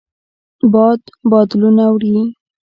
باد 0.71 1.01
بادلونه 1.31 1.85
وړي 1.93 2.17